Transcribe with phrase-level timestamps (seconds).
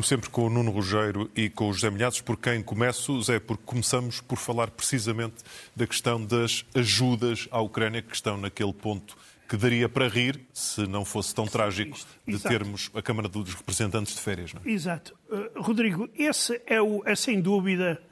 [0.00, 3.38] Como sempre, com o Nuno Rogério e com o José Milhados, por quem começo, Zé,
[3.38, 5.44] porque começamos por falar precisamente
[5.76, 9.14] da questão das ajudas à Ucrânia, que estão naquele ponto
[9.46, 12.48] que daria para rir, se não fosse tão trágico, de Exato.
[12.48, 14.54] termos a Câmara dos Representantes de férias.
[14.54, 14.70] Não é?
[14.70, 15.14] Exato.
[15.28, 18.02] Uh, Rodrigo, esse é, o, é sem dúvida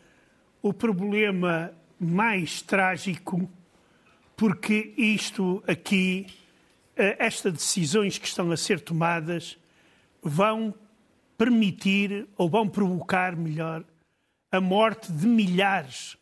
[0.60, 3.50] o problema mais trágico,
[4.36, 6.26] porque isto aqui,
[6.98, 9.56] uh, estas decisões que estão a ser tomadas,
[10.22, 10.74] vão
[11.38, 13.84] permitir, ou vão provocar, melhor,
[14.50, 16.18] a morte de milhares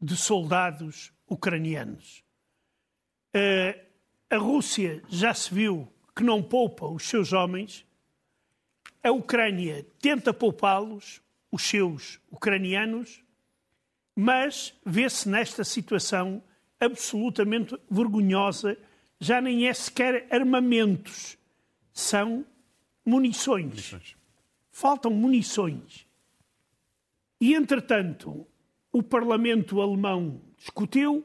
[0.00, 2.22] de soldados ucranianos.
[3.34, 3.78] Uh,
[4.30, 7.84] a Rússia já se viu que não poupa os seus homens,
[9.02, 13.22] a Ucrânia tenta poupá-los, os seus ucranianos,
[14.14, 16.42] mas vê-se nesta situação
[16.80, 18.78] absolutamente vergonhosa,
[19.20, 21.36] já nem é sequer armamentos,
[21.92, 22.44] são
[23.04, 23.66] munições.
[23.66, 24.16] munições.
[24.78, 26.06] Faltam munições.
[27.40, 28.46] E, entretanto,
[28.92, 31.24] o Parlamento alemão discutiu,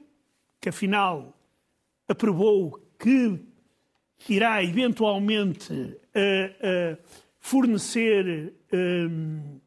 [0.61, 1.38] que afinal
[2.08, 3.45] aprovou que
[4.30, 6.97] irá eventualmente uh, uh,
[7.41, 9.61] fornecer uh,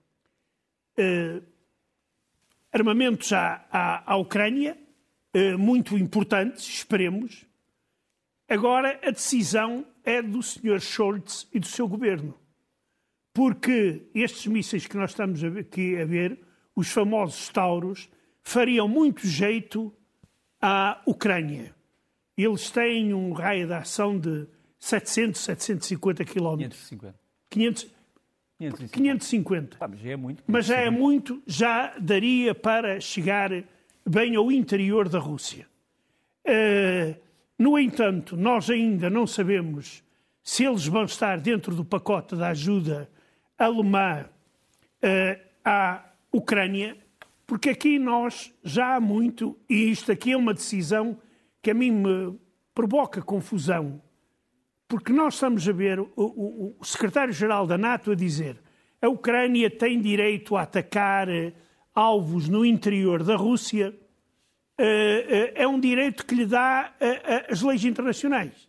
[2.72, 4.78] armamentos à, à, à Ucrânia,
[5.58, 7.44] muito importantes, esperemos.
[8.48, 10.80] Agora a decisão é do Sr.
[10.80, 12.34] Scholz e do seu governo.
[13.34, 16.38] Porque estes mísseis que nós estamos aqui a ver,
[16.74, 18.08] os famosos Tauros,
[18.44, 19.92] fariam muito jeito
[20.62, 21.74] à Ucrânia.
[22.36, 24.46] Eles têm um raio de ação de
[24.78, 26.88] 700, 750 quilómetros.
[26.88, 27.18] 550.
[27.50, 27.82] 500,
[28.92, 28.92] 550.
[28.92, 29.76] 550.
[29.80, 30.44] Ah, mas já é muito.
[30.46, 33.50] Mas já é muito, já daria para chegar
[34.06, 35.66] bem ao interior da Rússia.
[36.46, 37.18] Uh,
[37.58, 40.04] no entanto, nós ainda não sabemos
[40.42, 43.08] se eles vão estar dentro do pacote da ajuda
[43.58, 46.96] alemã uh, à Ucrânia,
[47.46, 51.18] porque aqui nós já há muito, e isto aqui é uma decisão
[51.62, 52.38] que a mim me
[52.74, 54.00] provoca confusão,
[54.88, 58.60] porque nós estamos a ver o, o, o secretário-geral da NATO a dizer
[59.04, 61.52] a Ucrânia tem direito a atacar eh,
[61.94, 63.94] alvos no interior da Rússia,
[64.78, 66.94] eh, é um direito que lhe dá
[67.50, 68.66] as leis internacionais.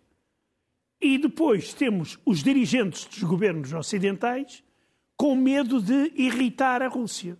[0.99, 4.61] E depois temos os dirigentes dos governos ocidentais
[5.17, 7.37] com medo de irritar a Rússia.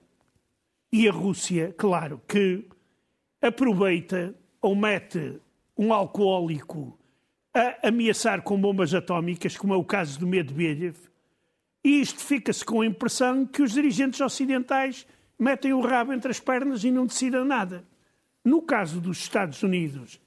[0.91, 2.66] E a Rússia, claro, que
[3.41, 5.40] aproveita ou mete
[5.78, 6.97] um alcoólico
[7.53, 10.96] a ameaçar com bombas atómicas, como é o caso do Medvedev,
[11.84, 15.06] e isto fica-se com a impressão que os dirigentes ocidentais
[15.38, 17.86] metem o rabo entre as pernas e não decidam nada.
[18.44, 20.19] No caso dos Estados Unidos,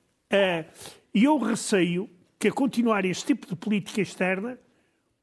[1.12, 4.56] e eu receio que a continuar este tipo de política externa,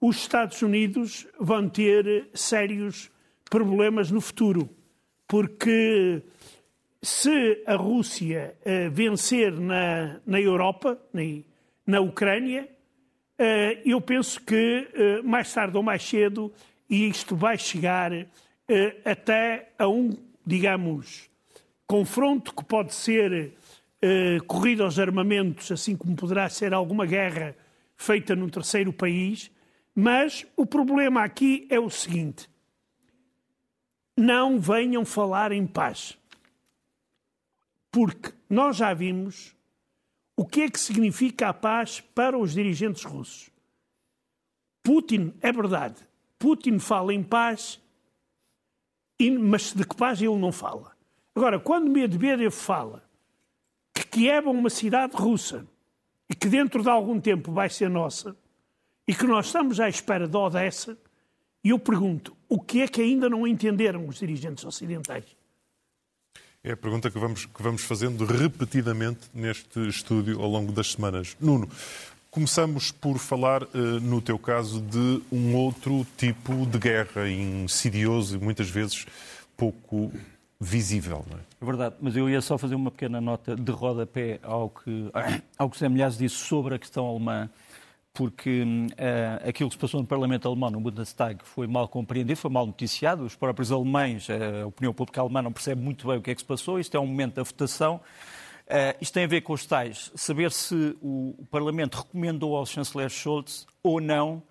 [0.07, 3.09] os Estados Unidos vão ter sérios
[3.49, 4.69] problemas no futuro,
[5.27, 6.21] porque
[7.01, 11.21] se a Rússia uh, vencer na, na Europa, na,
[11.85, 12.67] na Ucrânia,
[13.39, 16.53] uh, eu penso que uh, mais tarde ou mais cedo
[16.87, 18.11] isto vai chegar
[19.03, 20.15] até a um,
[20.45, 21.29] digamos,
[21.87, 23.53] confronto que pode ser
[24.45, 27.55] corrido aos armamentos, assim como poderá ser alguma guerra
[27.97, 29.51] feita num terceiro país.
[29.95, 32.49] Mas o problema aqui é o seguinte:
[34.17, 36.17] não venham falar em paz
[37.95, 39.55] porque nós já vimos
[40.35, 43.49] o que é que significa a paz para os dirigentes russos.
[44.83, 45.95] Putin, é verdade,
[46.37, 47.81] Putin fala em paz,
[49.39, 50.91] mas de que paz ele não fala.
[51.33, 53.01] Agora, quando Medvedev fala
[53.93, 55.65] que Kiev é uma cidade russa
[56.29, 58.35] e que dentro de algum tempo vai ser nossa
[59.07, 60.97] e que nós estamos à espera de Odessa,
[61.63, 65.25] eu pergunto, o que é que ainda não entenderam os dirigentes ocidentais?
[66.63, 71.37] É a pergunta que vamos, que vamos fazendo repetidamente neste estúdio ao longo das semanas.
[71.39, 71.69] Nuno,
[72.31, 78.39] começamos por falar, eh, no teu caso, de um outro tipo de guerra, insidioso e
[78.39, 79.05] muitas vezes
[79.55, 80.11] pouco
[80.59, 81.25] visível.
[81.29, 81.41] Não é?
[81.61, 85.11] é verdade, mas eu ia só fazer uma pequena nota de rodapé ao que,
[85.57, 87.49] ao que Zé Milhares disse sobre a questão alemã
[88.15, 92.49] porque uh, aquilo que se passou no Parlamento Alemão, no Bundestag, foi mal compreendido, foi
[92.49, 93.23] mal noticiado.
[93.23, 96.35] Os próprios alemães, uh, a opinião pública alemã não percebe muito bem o que é
[96.35, 96.79] que se passou.
[96.79, 97.97] Isto é um momento da votação.
[98.67, 102.65] Uh, isto tem a ver com os tais, saber se o, o Parlamento recomendou ao
[102.65, 104.41] chanceler Scholz ou não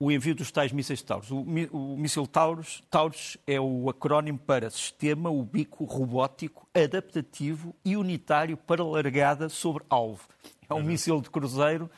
[0.00, 1.30] o envio dos tais mísseis Taurus.
[1.30, 8.56] O, o míssil Taurus, Taurus é o acrónimo para Sistema Ubico Robótico Adaptativo e Unitário
[8.56, 10.26] para Largada sobre Alvo.
[10.68, 10.84] É um uhum.
[10.84, 11.90] míssil de cruzeiro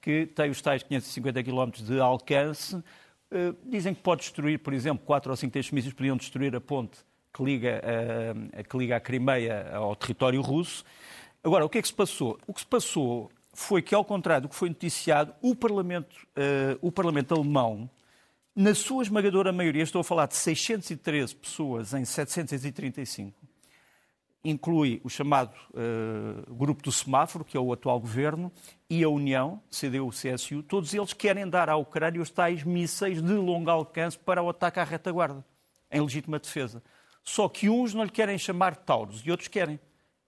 [0.00, 2.82] que tem os tais 550 km de alcance,
[3.32, 6.60] Uh, dizem que pode destruir, por exemplo, quatro ou cinco destes mísseis podiam destruir a
[6.60, 6.98] ponte
[7.32, 10.84] que liga, uh, que liga a Crimeia ao território russo.
[11.42, 12.38] Agora, o que é que se passou?
[12.44, 16.76] O que se passou foi que, ao contrário do que foi noticiado, o Parlamento, uh,
[16.82, 17.88] o Parlamento alemão,
[18.54, 23.39] na sua esmagadora maioria, estou a falar de 613 pessoas em 735,
[24.44, 28.50] inclui o chamado uh, grupo do semáforo, que é o atual governo,
[28.88, 33.70] e a União, CDU-CSU, todos eles querem dar à Ucrânia os tais mísseis de longo
[33.70, 35.44] alcance para o ataque à retaguarda,
[35.90, 36.82] em legítima defesa.
[37.22, 39.78] Só que uns não lhe querem chamar Tauros e outros querem.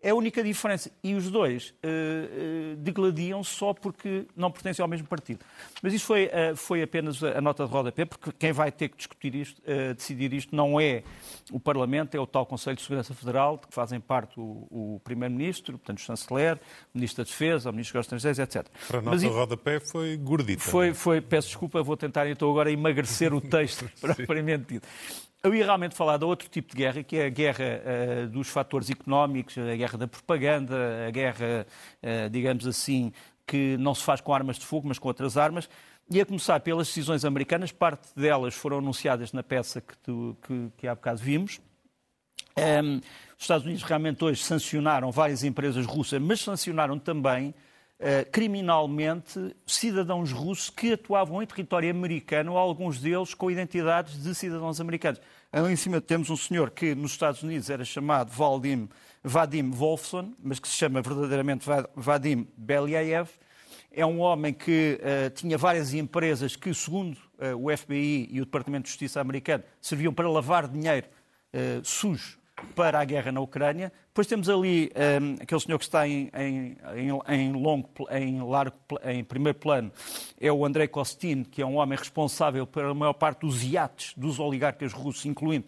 [0.02, 0.90] É a única diferença.
[1.02, 5.44] E os dois uh, uh, degladiam só porque não pertencem ao mesmo partido.
[5.80, 8.96] Mas isso foi, uh, foi apenas a nota de rodapé, porque quem vai ter que
[8.96, 9.62] discutir isto,
[9.96, 11.04] decidir isto não é
[11.52, 15.00] o Parlamento, é o tal Conselho de Segurança Federal, de que fazem parte o, o
[15.04, 18.66] Primeiro-Ministro, portanto o Chanceler, o Ministro da Defesa, o Ministro dos Estrangeiros, etc.
[18.88, 20.62] Para a nota de rodapé foi gordita.
[20.62, 20.94] Foi, é?
[20.94, 24.88] foi, peço desculpa, vou tentar então agora emagrecer o texto propriamente dito.
[25.44, 28.46] Eu ia realmente falar de outro tipo de guerra, que é a guerra uh, dos
[28.48, 31.66] fatores económicos, a guerra da propaganda, a guerra,
[32.00, 33.12] uh, digamos assim,
[33.44, 35.68] que não se faz com armas de fogo, mas com outras armas.
[36.08, 40.68] E a começar pelas decisões americanas, parte delas foram anunciadas na peça que, tu, que,
[40.76, 41.60] que há bocado vimos.
[42.56, 43.00] Um, ehm,
[43.36, 47.52] os Estados Unidos realmente hoje sancionaram várias empresas russas, mas sancionaram também
[48.32, 55.20] criminalmente cidadãos russos que atuavam em território americano, alguns deles com identidades de cidadãos americanos.
[55.52, 58.88] Ali em cima temos um senhor que nos Estados Unidos era chamado Vadim,
[59.22, 63.28] Vadim Wolfson, mas que se chama verdadeiramente Vadim Belyaev.
[63.90, 68.46] É um homem que uh, tinha várias empresas que, segundo uh, o FBI e o
[68.46, 71.06] Departamento de Justiça americano, serviam para lavar dinheiro
[71.84, 72.38] sujo
[72.74, 73.92] para a guerra na Ucrânia.
[74.08, 74.92] Depois temos ali
[75.22, 76.76] um, aquele senhor que está em, em,
[77.28, 79.90] em, longo, em, largo, em primeiro plano,
[80.40, 84.38] é o Andrei Kostin, que é um homem responsável pela maior parte dos iates dos
[84.38, 85.64] oligarcas russos, incluindo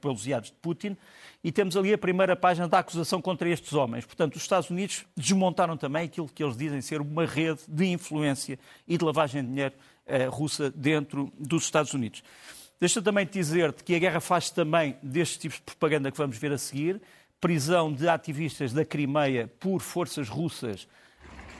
[0.00, 0.96] pelos iates de Putin.
[1.42, 4.04] E temos ali a primeira página da acusação contra estes homens.
[4.04, 8.58] Portanto, os Estados Unidos desmontaram também aquilo que eles dizem ser uma rede de influência
[8.86, 9.74] e de lavagem de dinheiro
[10.06, 12.22] uh, russa dentro dos Estados Unidos.
[12.80, 16.52] Deixa também dizer-te que a guerra faz também destes tipos de propaganda que vamos ver
[16.52, 17.00] a seguir,
[17.40, 20.86] prisão de ativistas da Crimeia por forças russas.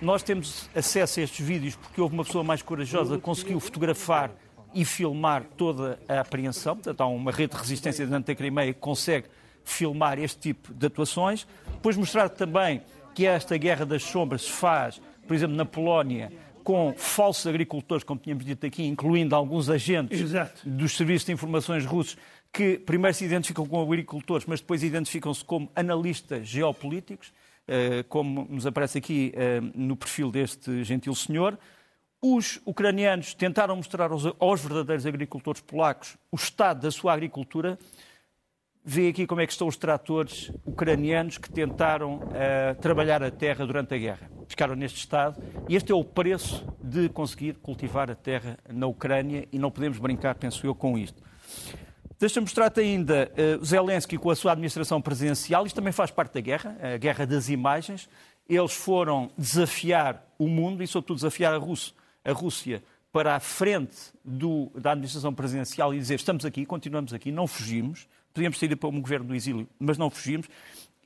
[0.01, 4.31] Nós temos acesso a estes vídeos porque houve uma pessoa mais corajosa que conseguiu fotografar
[4.73, 6.77] e filmar toda a apreensão.
[6.77, 9.27] Portanto, há uma rede de resistência dentro da Crimeia que consegue
[9.65, 11.49] filmar este tipo de atuações.
[11.73, 12.81] Depois mostrar também
[13.13, 16.33] que esta guerra das sombras se faz, por exemplo, na Polónia,
[16.69, 20.69] com falsos agricultores, como tínhamos dito aqui, incluindo alguns agentes Exato.
[20.69, 22.19] dos serviços de informações russos,
[22.53, 27.33] que primeiro se identificam como agricultores, mas depois identificam-se como analistas geopolíticos,
[27.67, 31.59] eh, como nos aparece aqui eh, no perfil deste gentil senhor.
[32.21, 37.79] Os ucranianos tentaram mostrar aos, verdadeiros agricultores polacos o estado da sua agricultura.
[38.91, 43.67] Vê aqui como é que estão os tratores ucranianos que tentaram uh, trabalhar a terra
[43.67, 45.39] durante a guerra ficaram neste estado.
[45.69, 49.99] E este é o preço de conseguir cultivar a terra na Ucrânia e não podemos
[49.99, 51.23] brincar, penso eu, com isto.
[52.19, 53.31] Deixa-me mostrar-te ainda
[53.61, 55.67] uh, Zelensky com a sua administração presidencial.
[55.67, 58.09] Isto também faz parte da guerra, a guerra das imagens.
[58.49, 61.93] Eles foram desafiar o mundo e, sobretudo, desafiar a, Rússia,
[62.25, 67.31] a Rússia para a frente do, da administração presidencial e dizer estamos aqui, continuamos aqui,
[67.31, 68.09] não fugimos.
[68.39, 70.49] Podíamos sair para um governo do exílio, mas não fugimos.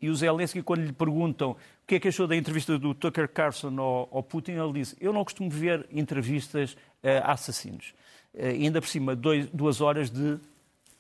[0.03, 3.27] E o Zelensky, quando lhe perguntam o que é que achou da entrevista do Tucker
[3.27, 7.95] Carlson ao, ao Putin, ele disse: Eu não costumo ver entrevistas uh, a assassinos.
[8.35, 10.39] Uh, ainda por cima, dois, duas horas de,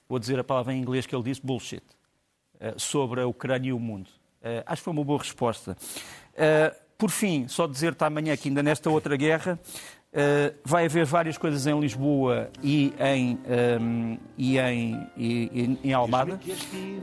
[0.08, 1.82] vou dizer a palavra em inglês que ele disse, bullshit,
[2.54, 4.08] uh, sobre a Ucrânia e o mundo.
[4.64, 5.76] acho que foi uma boa resposta.
[6.96, 9.60] por fim, só dizer-te amanhã que ainda nesta outra guerra,
[10.12, 15.92] Uh, vai haver várias coisas em Lisboa e em, um, ehm, e em, e, em
[15.95, 16.38] Almada.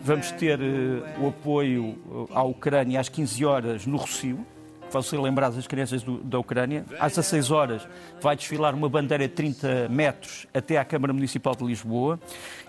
[0.03, 4.45] Vamos ter uh, o apoio à Ucrânia às 15 horas no Rocio,
[4.91, 6.85] vão ser lembradas as crianças do, da Ucrânia.
[6.99, 7.87] Às 16 horas
[8.21, 12.19] vai desfilar uma bandeira de 30 metros até à Câmara Municipal de Lisboa.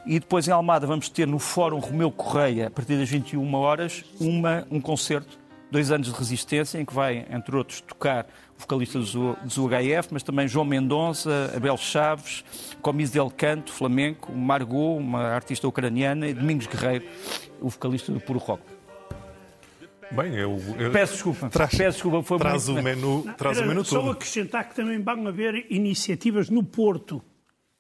[0.07, 4.05] E depois em Almada vamos ter no Fórum Romeu Correia, a partir das 21 horas,
[4.19, 5.39] uma, um concerto,
[5.71, 8.27] dois anos de resistência, em que vai, entre outros, tocar
[8.61, 12.45] vocalista do, do UHF, mas também João Mendonça, Abel Chaves,
[12.81, 17.05] Comis del Canto, flamenco, Margot, uma artista ucraniana, e Domingos Guerreiro,
[17.61, 18.63] o vocalista do Puro Rock.
[20.13, 21.49] Bem, eu, eu, peço desculpa.
[21.49, 22.81] Traz, peço desculpa, foi traz muito...
[22.81, 24.07] o menu, Não, traz o menu só todo.
[24.07, 27.23] Só acrescentar que também vão haver iniciativas no Porto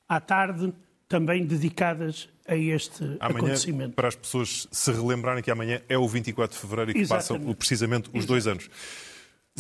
[0.08, 0.72] à tarde
[1.08, 3.94] também dedicadas a este amanhã, acontecimento.
[3.94, 7.42] Para as pessoas se relembrarem que amanhã é o 24 de fevereiro e que Exatamente.
[7.42, 8.26] passam precisamente os Exatamente.
[8.28, 8.70] dois anos.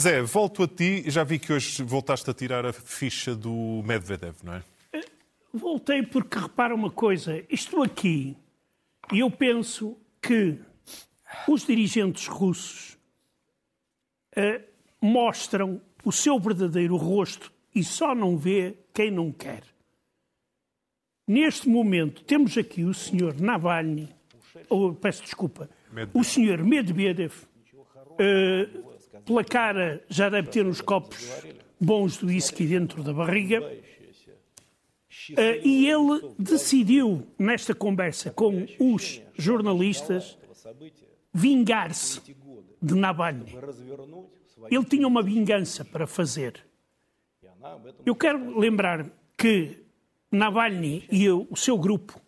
[0.00, 1.10] Zé, volto a ti.
[1.10, 4.62] Já vi que hoje voltaste a tirar a ficha do Medvedev, não é?
[5.52, 8.36] voltei porque repara uma coisa, isto aqui,
[9.12, 10.58] e eu penso que
[11.46, 12.96] os dirigentes russos
[14.36, 14.62] uh,
[15.00, 19.64] mostram o seu verdadeiro rosto e só não vê quem não quer.
[21.26, 24.08] Neste momento, temos aqui o senhor Navalny,
[24.68, 25.68] ou peço desculpa,
[26.14, 28.89] o senhor Medvedev, uh,
[29.24, 31.30] pela cara já deve ter uns copos
[31.80, 33.60] bons de whisky dentro da barriga.
[35.30, 40.36] Uh, e ele decidiu, nesta conversa com os jornalistas,
[41.32, 42.20] vingar-se
[42.82, 43.56] de Navalny.
[44.70, 46.64] Ele tinha uma vingança para fazer.
[48.04, 49.84] Eu quero lembrar que
[50.30, 52.20] Navalny e eu, o seu grupo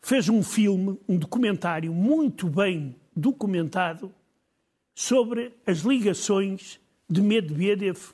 [0.00, 4.12] fez um filme, um documentário muito bem documentado
[5.00, 6.78] sobre as ligações
[7.08, 8.10] de Medvedev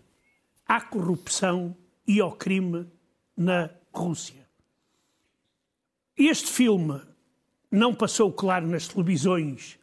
[0.65, 1.77] à corrupção
[2.07, 2.87] e ao crime
[3.37, 4.47] na Rússia.
[6.17, 7.03] Este filme
[7.73, 9.77] não passou claro nas televisões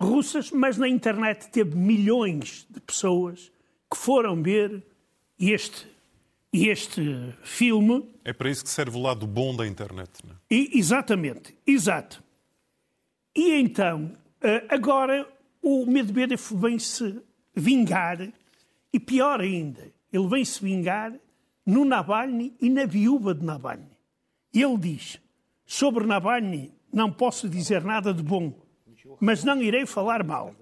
[0.00, 3.52] russas, mas na internet teve milhões de pessoas
[3.88, 4.84] que foram ver
[5.38, 5.86] este,
[6.52, 8.04] este filme.
[8.24, 10.38] É para isso que serve o lado bom da internet, não é?
[10.50, 12.20] E, exatamente, exato.
[13.32, 14.10] E então,
[14.42, 17.20] eh, agora o Medvedev vem-se
[17.54, 18.32] vingar,
[18.92, 21.12] e pior ainda, ele vem-se vingar
[21.66, 23.90] no Navalny e na viúva de Navalny.
[24.54, 25.20] Ele diz:
[25.66, 28.54] sobre Navalny não posso dizer nada de bom,
[29.20, 30.54] mas não irei falar mal.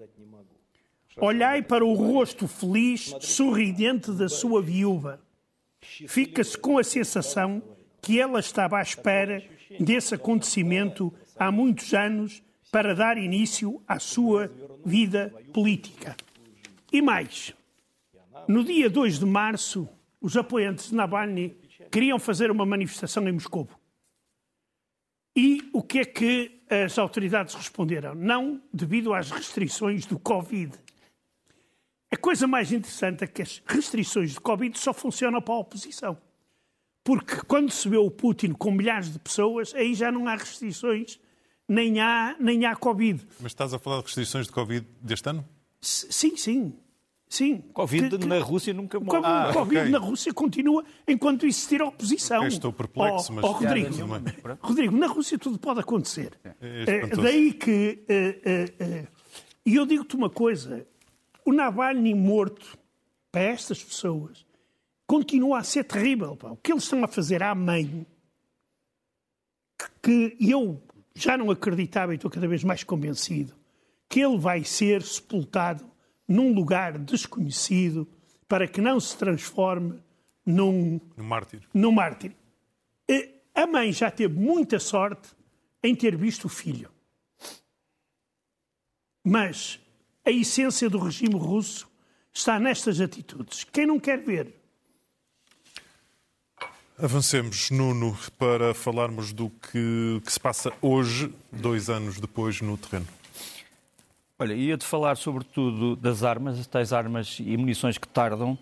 [1.19, 5.19] Olhai para o rosto feliz, sorridente da sua viúva.
[5.79, 7.63] Fica-se com a sensação
[8.01, 9.43] que ela estava à espera
[9.79, 14.51] desse acontecimento há muitos anos para dar início à sua
[14.85, 16.15] vida política.
[16.91, 17.53] E mais,
[18.47, 19.87] no dia 2 de março,
[20.21, 21.55] os apoiantes de Navalny
[21.91, 23.67] queriam fazer uma manifestação em Moscou.
[25.35, 28.15] E o que é que as autoridades responderam?
[28.15, 30.73] Não, devido às restrições do Covid.
[32.11, 36.17] A coisa mais interessante é que as restrições de Covid só funcionam para a oposição.
[37.03, 41.19] Porque quando se vê o Putin com milhares de pessoas, aí já não há restrições,
[41.67, 43.25] nem há, nem há Covid.
[43.41, 45.45] Mas estás a falar de restrições de Covid deste ano?
[45.81, 46.73] S sim, sim.
[47.29, 47.61] Sim.
[47.73, 49.19] Covid que, que, na Rússia nunca morre.
[49.23, 49.91] Ah, Covid okay.
[49.91, 52.37] na Rússia continua enquanto existir oposição.
[52.37, 53.43] Okay, estou perplexo, oh, mas...
[53.43, 53.89] Oh, Rodrigo,
[54.61, 56.31] Rodrigo, na Rússia tudo pode acontecer.
[56.61, 58.05] É, é daí que...
[58.09, 59.07] Uh, uh, uh,
[59.65, 60.87] e eu digo-te uma coisa.
[61.43, 62.77] O Navalny morto,
[63.29, 64.45] para estas pessoas,
[65.05, 66.37] continua a ser terrível.
[66.37, 66.51] Pá.
[66.51, 68.07] O que eles estão a fazer à mãe,
[70.01, 70.81] que eu
[71.19, 73.53] já não acreditava e estou cada vez mais convencido,
[74.09, 75.85] que ele vai ser sepultado
[76.27, 78.07] num lugar desconhecido
[78.47, 80.01] para que não se transforme
[80.45, 81.61] num, num mártir.
[81.73, 82.35] Num mártir.
[83.57, 85.29] A mãe já teve muita sorte
[85.81, 86.91] em ter visto o filho.
[89.25, 89.79] Mas
[90.23, 91.89] a essência do regime russo
[92.31, 93.63] está nestas atitudes.
[93.63, 94.56] Quem não quer ver?
[96.99, 103.05] Avancemos, Nuno, para falarmos do que, que se passa hoje, dois anos depois, no terreno.
[104.39, 108.57] Olha, ia-te falar sobretudo das armas, as tais armas e munições que tardam, uh,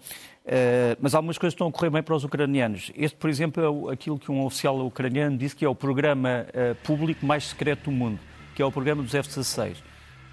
[1.00, 2.92] mas algumas coisas estão a correr bem para os ucranianos.
[2.98, 6.76] Este, por exemplo, é aquilo que um oficial ucraniano disse que é o programa uh,
[6.84, 8.20] público mais secreto do mundo,
[8.54, 9.78] que é o programa dos F-16.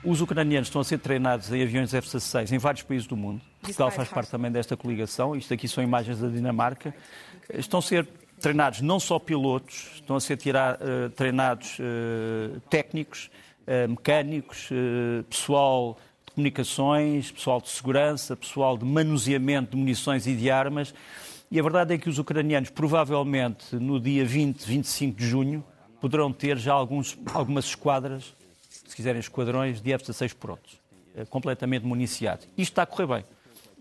[0.05, 3.41] Os ucranianos estão a ser treinados em aviões F-16 em vários países do mundo.
[3.61, 5.37] Portugal faz parte também desta coligação.
[5.37, 6.93] Isto aqui são imagens da Dinamarca.
[7.53, 8.09] Estão a ser
[8.41, 13.31] treinados não só pilotos, estão a ser tirar, uh, treinados uh, técnicos,
[13.63, 14.69] uh, mecânicos,
[15.31, 20.95] pessoal de comunicações, pessoal de segurança, pessoal de manuseamento de munições e de armas.
[21.51, 25.65] E a verdade é que os ucranianos, provavelmente no dia 20, 25 de junho,
[26.01, 28.35] poderão ter já alguns, algumas esquadras
[28.93, 30.79] se quiserem, esquadrões de F-16 prontos,
[31.17, 32.47] eh, completamente municiados.
[32.57, 33.25] Isto está a correr bem.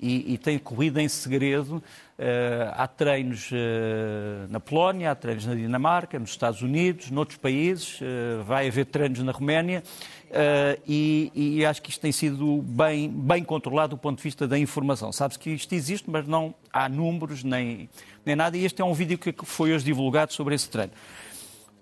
[0.02, 1.76] E, e tem corrido em segredo.
[2.18, 8.00] Uh, há treinos uh, na Polónia, há treinos na Dinamarca, nos Estados Unidos, noutros países,
[8.02, 9.84] uh, vai haver treinos na Roménia
[10.88, 14.58] e, e, acho que isto tem sido bem, bem controlado do ponto de vista da
[14.58, 15.12] informação.
[15.12, 17.90] Sabe-se que isto existe, mas não há números nem,
[18.26, 18.56] nem nada.
[18.56, 20.94] E este é um vídeo que foi hoje divulgado sobre esse treino.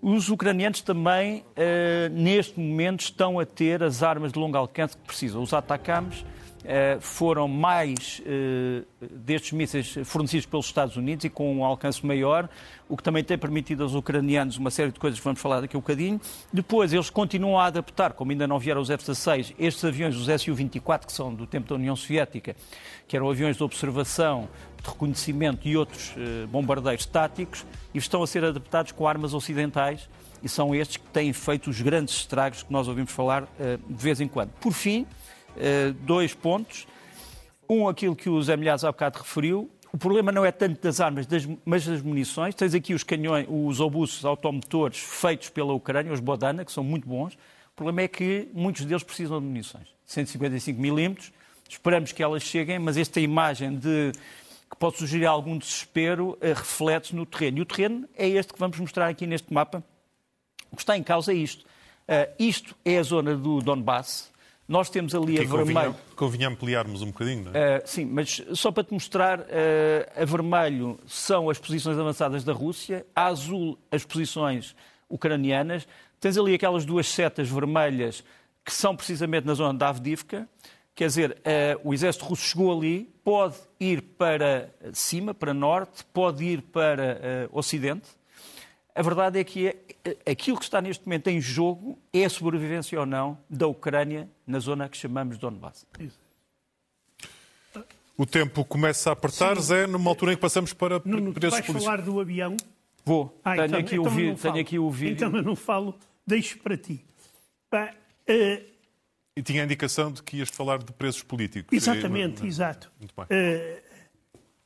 [0.01, 5.03] Os ucranianos também, uh, neste momento, estão a ter as armas de longo alcance que
[5.03, 5.41] precisam.
[5.41, 6.23] Os atacams
[6.99, 8.21] foram mais
[8.99, 12.49] destes mísseis fornecidos pelos Estados Unidos e com um alcance maior,
[12.87, 15.75] o que também tem permitido aos ucranianos uma série de coisas que vamos falar daqui
[15.75, 16.19] a um bocadinho.
[16.51, 21.05] Depois, eles continuam a adaptar, como ainda não vieram os F-16, estes aviões, os Su-24,
[21.05, 22.55] que são do tempo da União Soviética,
[23.07, 24.49] que eram aviões de observação,
[24.81, 26.13] de reconhecimento e outros
[26.49, 30.09] bombardeiros táticos, e estão a ser adaptados com armas ocidentais
[30.41, 33.47] e são estes que têm feito os grandes estragos que nós ouvimos falar
[33.87, 34.51] de vez em quando.
[34.61, 35.05] Por fim,
[36.01, 36.87] dois pontos.
[37.69, 39.69] Um, aquilo que o Zé Milhares há bocado referiu.
[39.91, 42.53] O problema não é tanto das armas, das, mas das munições.
[42.53, 47.07] Tens aqui os canhões, os obusos automotores feitos pela Ucrânia, os Bodana, que são muito
[47.07, 47.33] bons.
[47.33, 49.87] O problema é que muitos deles precisam de munições.
[50.05, 51.31] 155 milímetros.
[51.67, 54.11] Esperamos que elas cheguem, mas esta imagem de
[54.69, 57.57] que pode sugerir algum desespero uh, reflete-se no terreno.
[57.59, 59.83] E o terreno é este que vamos mostrar aqui neste mapa,
[60.71, 61.65] o que está em causa é isto.
[62.07, 64.31] Uh, isto é a zona do Donbass.
[64.69, 65.95] Nós temos ali Aqui a vermelho.
[66.15, 67.79] Convinha ampliarmos um bocadinho, não é?
[67.79, 69.43] Uh, sim, mas só para te mostrar, uh,
[70.15, 74.75] a vermelho são as posições avançadas da Rússia, a azul as posições
[75.09, 75.87] ucranianas.
[76.19, 78.23] Tens ali aquelas duas setas vermelhas
[78.63, 80.47] que são precisamente na zona da Avdivka.
[80.93, 86.43] Quer dizer, uh, o exército russo chegou ali, pode ir para cima, para norte, pode
[86.43, 88.18] ir para ocidente
[88.95, 92.29] a verdade é que é, é, aquilo que está neste momento em jogo é a
[92.29, 95.85] sobrevivência ou não da Ucrânia na zona que chamamos de Donbass.
[98.17, 99.61] O tempo começa a apertar, Sim.
[99.61, 102.57] Zé, numa altura em que passamos para Nuno, preços vais falar do avião?
[103.05, 103.39] Vou.
[103.45, 104.35] Ah, tenho, então, aqui então o vi...
[104.35, 105.13] tenho aqui o vídeo.
[105.13, 107.05] Então eu não falo, deixo para ti.
[107.73, 108.69] uh...
[109.37, 111.71] E tinha a indicação de que ias falar de preços políticos.
[111.71, 112.91] Exatamente, exato.
[112.99, 113.25] Muito bem.
[113.25, 113.81] Uh,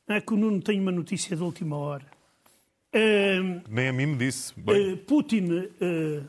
[0.08, 2.13] é que o Nuno tem uma notícia de última hora.
[2.94, 4.52] Uh, Nem a mim me disse.
[4.52, 6.28] Uh, Putin uh,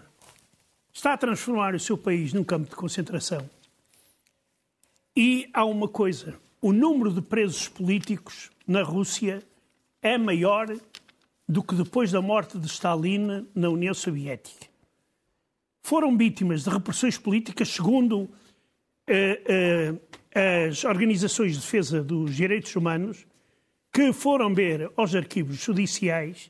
[0.92, 3.48] está a transformar o seu país num campo de concentração.
[5.16, 9.44] E há uma coisa: o número de presos políticos na Rússia
[10.02, 10.76] é maior
[11.48, 14.66] do que depois da morte de Stalin na União Soviética.
[15.84, 18.28] Foram vítimas de repressões políticas, segundo
[20.34, 23.28] as organizações de defesa dos direitos humanos,
[23.94, 26.50] que foram ver aos arquivos judiciais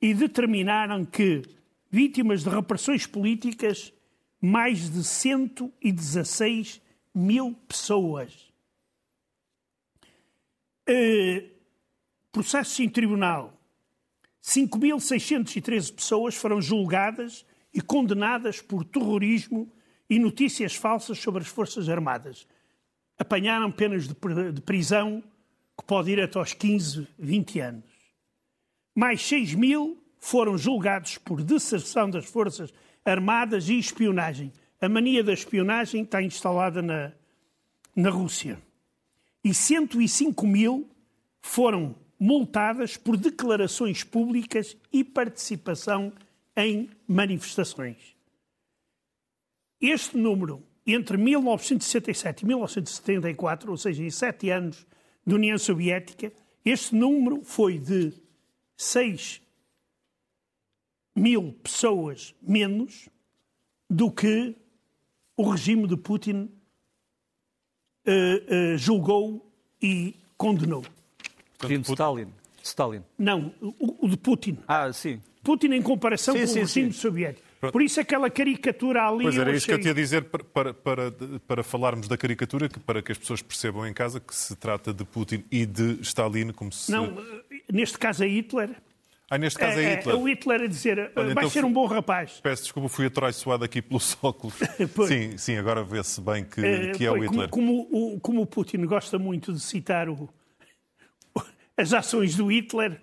[0.00, 1.42] e determinaram que,
[1.90, 3.92] vítimas de repressões políticas,
[4.40, 6.80] mais de 116
[7.14, 8.52] mil pessoas.
[10.88, 11.48] Uh,
[12.30, 13.58] processos em tribunal.
[14.42, 19.72] 5.613 pessoas foram julgadas e condenadas por terrorismo
[20.10, 22.46] e notícias falsas sobre as Forças Armadas.
[23.18, 25.22] Apanharam penas de prisão
[25.78, 27.93] que pode ir até aos 15, 20 anos
[28.94, 32.72] mais 6 mil foram julgados por deserção das Forças
[33.04, 34.52] Armadas e espionagem.
[34.80, 37.12] A mania da espionagem está instalada na,
[37.94, 38.58] na Rússia.
[39.42, 40.88] E 105 mil
[41.42, 46.12] foram multadas por declarações públicas e participação
[46.56, 48.14] em manifestações.
[49.80, 54.86] Este número, entre 1967 e 1974, ou seja, em sete anos
[55.26, 56.32] de União Soviética,
[56.64, 58.14] este número foi de
[58.76, 59.40] 6
[61.16, 63.08] mil pessoas menos
[63.88, 64.56] do que
[65.36, 66.50] o regime de Putin
[68.06, 70.84] uh, uh, julgou e condenou.
[71.60, 72.28] Regime de Stalin.
[72.62, 73.02] Stalin.
[73.18, 74.58] Não, o, o, de Putin.
[74.66, 75.20] Ah, sim.
[75.42, 77.00] Putin em comparação sim, com sim, o regime sim.
[77.00, 77.43] soviético.
[77.72, 79.22] Por isso aquela caricatura ali.
[79.22, 79.56] Pois era achei...
[79.56, 81.12] isso que eu tinha a dizer para, para,
[81.46, 85.04] para, falarmos da caricatura, para que as pessoas percebam em casa que se trata de
[85.04, 86.90] Putin e de Stalin como se.
[86.90, 87.16] Não,
[87.72, 88.70] neste caso é Hitler.
[89.30, 90.14] Ah, neste caso é, é, é Hitler.
[90.14, 92.40] É o Hitler a dizer, Olha, vai então ser um bom rapaz.
[92.42, 94.54] Peço desculpa, fui atraiçoado aqui pelos óculos.
[95.08, 97.48] sim, sim, agora vê-se bem que, é, que é o Hitler.
[97.48, 100.28] Como, como, o, como o Putin gosta muito de citar o,
[101.76, 103.00] as ações do Hitler,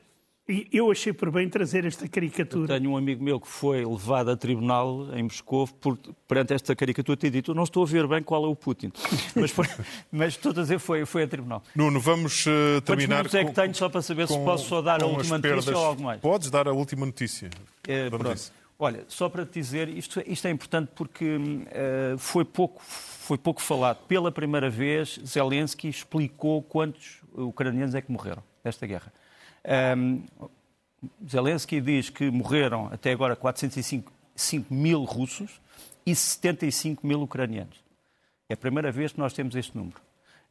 [0.71, 2.73] eu achei por bem trazer esta caricatura.
[2.73, 6.75] Eu tenho um amigo meu que foi levado a tribunal em Moscou por, perante esta
[6.75, 8.91] caricatura ter dito não estou a ver bem qual é o Putin.
[9.35, 9.67] mas, foi,
[10.11, 11.63] mas estou a dizer foi, foi a tribunal.
[11.75, 14.81] Nuno, vamos uh, terminar Quantos é que tenho só para saber com, se posso só
[14.81, 16.19] dar a última notícia ou algo mais?
[16.19, 17.49] Podes dar a última notícia.
[17.87, 18.09] É,
[18.77, 23.61] Olha, só para te dizer, isto, isto é importante porque uh, foi, pouco, foi pouco
[23.61, 23.99] falado.
[24.07, 29.13] Pela primeira vez, Zelensky explicou quantos ucranianos é que morreram nesta guerra.
[29.65, 30.23] Um,
[31.27, 34.11] Zelensky diz que morreram até agora 405
[34.69, 35.59] mil russos
[36.05, 37.83] e 75 mil ucranianos.
[38.49, 39.99] É a primeira vez que nós temos este número.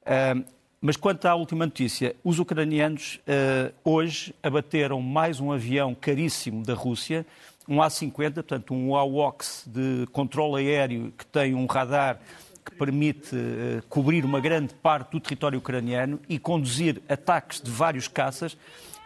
[0.06, 0.44] Um,
[0.80, 6.72] mas quanto à última notícia, os ucranianos uh, hoje abateram mais um avião caríssimo da
[6.72, 7.26] Rússia,
[7.68, 12.18] um A-50, portanto um AWACS de controle aéreo que tem um radar
[12.64, 18.08] que permite uh, cobrir uma grande parte do território ucraniano e conduzir ataques de vários
[18.08, 18.56] caças.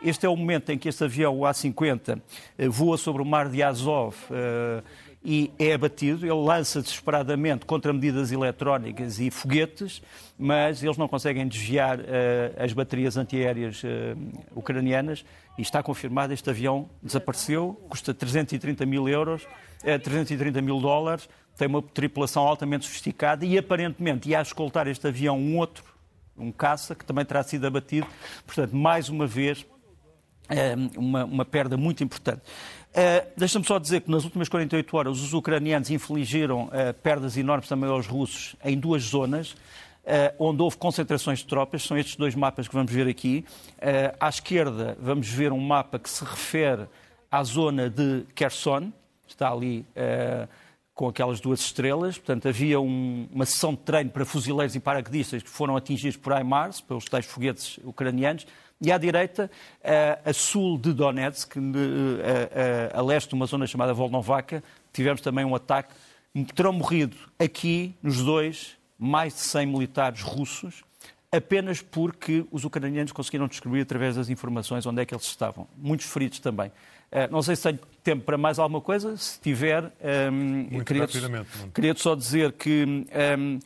[0.04, 3.48] Este é o momento em que este avião, o A-50, uh, voa sobre o mar
[3.48, 4.84] de Azov uh,
[5.24, 6.26] e é abatido.
[6.26, 10.02] Ele lança desesperadamente contra medidas eletrónicas e foguetes,
[10.38, 12.00] mas eles não conseguem desviar
[12.58, 13.80] as baterias antiaéreas
[14.54, 15.24] ucranianas
[15.56, 19.48] e está confirmado, este avião desapareceu, custa 330 mil euros,
[19.82, 25.56] 330 mil dólares, tem uma tripulação altamente sofisticada e aparentemente ia escoltar este avião um
[25.56, 25.82] outro,
[26.36, 28.06] um caça, que também terá sido abatido.
[28.44, 29.64] Portanto, mais uma vez,
[30.96, 32.42] uma, uma perda muito importante.
[32.94, 37.68] Uh, Deixa-me só dizer que nas últimas 48 horas os ucranianos infligiram uh, perdas enormes
[37.68, 41.82] também aos russos em duas zonas, uh, onde houve concentrações de tropas.
[41.82, 43.44] São estes dois mapas que vamos ver aqui.
[44.20, 46.86] à esquerda vamos ver um mapa que se refere
[47.28, 48.92] à zona de Kherson,
[49.26, 49.84] está ali
[50.94, 52.16] com aquelas duas estrelas.
[52.16, 56.32] Portanto, havia um, uma sessão de treino para fuzileiros e paraquedistas que foram atingidos por
[56.32, 58.46] HIMARS, pelos tais foguetes ucranianos.
[58.84, 59.50] E à direita,
[59.82, 65.22] a, a sul de Donetsk, a, a, a, leste de uma zona chamada Volnovaka, tivemos
[65.22, 65.94] também um ataque.
[66.54, 70.84] Terão morrido aqui, nos dois, mais de 100 militares russos,
[71.32, 75.66] apenas porque os ucranianos conseguiram descobrir através das informações onde é que eles estavam.
[75.78, 76.70] Muitos feridos também.
[77.10, 79.16] Eh, não sei se tenho tempo para mais alguma coisa.
[79.16, 79.90] Se tiver,
[80.30, 81.06] um, queria,
[81.72, 83.58] queria só dizer que um, ehm,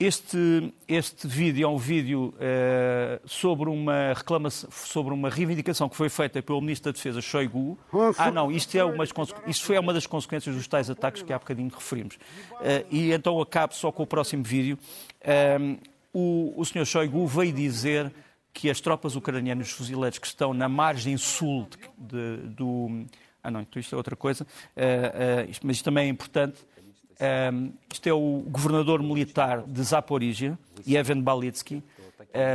[0.00, 6.08] este, este vídeo é um vídeo uh, sobre, uma reclamação, sobre uma reivindicação que foi
[6.08, 7.78] feita pelo Ministro da Defesa, Shoigu.
[8.16, 9.04] Ah, não, isto, é uma,
[9.46, 12.14] isto foi uma das consequências dos tais ataques que há bocadinho referimos.
[12.14, 14.78] Uh, e então acabo só com o próximo vídeo.
[15.22, 15.76] Ehm,
[16.14, 16.86] o, o Sr.
[16.86, 18.10] Shoigu veio dizer
[18.54, 23.04] que as tropas ucranianas, os fuzileiros que estão na margem sul de, de, do.
[23.42, 24.46] Ah, não, então isto é outra coisa,
[25.62, 26.58] mas isto também é importante.
[27.20, 31.82] Uh, isto é o governador militar de Zaporizhia, Yevhen Balitsky,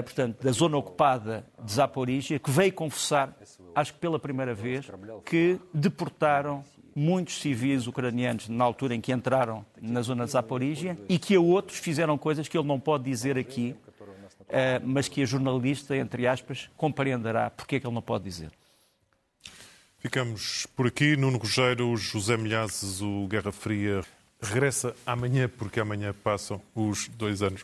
[0.04, 3.36] portanto, da zona ocupada de Zaporizhia, que veio confessar,
[3.76, 4.90] acho que pela primeira vez,
[5.26, 6.64] que deportaram
[6.96, 11.42] muitos civis ucranianos na altura em que entraram na zona de Zaporizhia e que a
[11.42, 13.76] outros fizeram coisas que ele não pode dizer aqui,
[14.48, 18.50] eh, mas que a jornalista, entre aspas, compreenderá porque é que ele não pode dizer.
[19.98, 21.18] Ficamos por aqui.
[21.18, 24.02] Nuno Rogério, José Milhazes, o Guerra Fria
[24.50, 27.64] regressa amanhã, porque amanhã passam os dois anos.